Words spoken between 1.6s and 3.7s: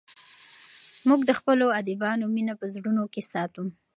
ادیبانو مینه په زړونو کې ساتو.